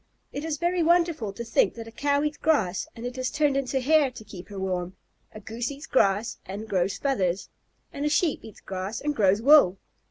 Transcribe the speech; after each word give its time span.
It 0.33 0.43
is 0.43 0.57
very 0.57 0.81
wonderful 0.81 1.31
to 1.31 1.43
think 1.45 1.75
that 1.75 1.87
a 1.87 1.91
Cow 1.91 2.23
eats 2.23 2.35
grass 2.37 2.87
and 2.95 3.05
it 3.05 3.19
is 3.19 3.29
turned 3.29 3.55
into 3.55 3.79
hair 3.79 4.09
to 4.09 4.23
keep 4.23 4.49
her 4.49 4.57
warm, 4.57 4.95
a 5.31 5.39
Goose 5.39 5.69
eats 5.69 5.85
grass 5.85 6.39
and 6.43 6.67
grows 6.67 6.97
feathers, 6.97 7.49
and 7.93 8.03
a 8.03 8.09
Sheep 8.09 8.43
eats 8.43 8.61
grass 8.61 8.99
and 8.99 9.15
grows 9.15 9.43
wool. 9.43 9.77